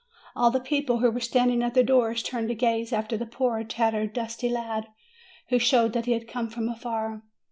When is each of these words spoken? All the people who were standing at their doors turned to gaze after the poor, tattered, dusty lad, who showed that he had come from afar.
All 0.35 0.49
the 0.49 0.59
people 0.59 0.97
who 0.97 1.11
were 1.11 1.19
standing 1.19 1.61
at 1.61 1.75
their 1.75 1.83
doors 1.83 2.23
turned 2.23 2.47
to 2.47 2.55
gaze 2.55 2.91
after 2.91 3.17
the 3.17 3.27
poor, 3.27 3.63
tattered, 3.63 4.13
dusty 4.13 4.49
lad, 4.49 4.87
who 5.49 5.59
showed 5.59 5.93
that 5.93 6.07
he 6.07 6.13
had 6.13 6.27
come 6.27 6.49
from 6.49 6.67
afar. 6.67 7.21